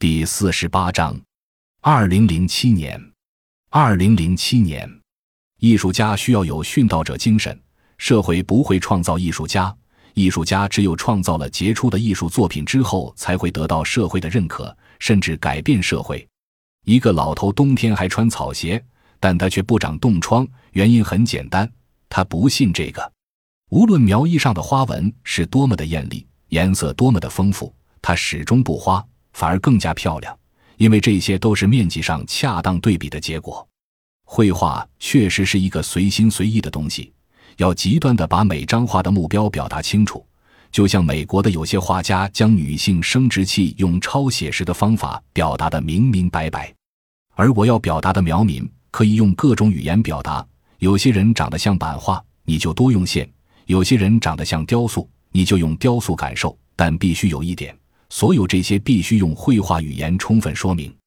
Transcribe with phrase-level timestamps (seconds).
[0.00, 1.14] 第四十八章，
[1.82, 2.98] 二零零七年，
[3.68, 4.90] 二零零七年，
[5.58, 7.62] 艺术家需要有殉道者精神。
[7.98, 9.76] 社会不会创造艺术家，
[10.14, 16.26] 艺术家只有创造了杰出的艺术作品之后，才会得到社会的认可，甚至改变社会。
[16.86, 18.82] 一个老头冬天还穿草鞋，
[19.18, 21.70] 但他却不长冻疮，原因很简单，
[22.08, 23.12] 他不信这个。
[23.68, 30.36] 无论苗衣上的花纹是多么的艳丽，颜色多么的丰富，他始终不花，反而更加漂亮，
[30.76, 33.66] 因为这些都是面积上恰当对比的结果。
[34.24, 37.12] 绘画确实是一个随心随意的东西，
[37.56, 40.24] 要极端的把每张画的目标表达清楚，
[40.70, 46.72] 就像美国的有些画家将女性生殖器用超写实的方法表达的明明白白，
[47.34, 50.46] 而我要表达的苗民可以用各种语言表达。
[50.78, 53.28] 有些人长得像版画，你就多用线。
[53.66, 57.76] 有些人长得像雕塑，你就用雕塑感受，但必须有一点，
[58.10, 60.99] 所有这些必须用绘画语言充分说明。